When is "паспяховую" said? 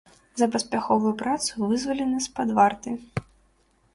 0.53-1.11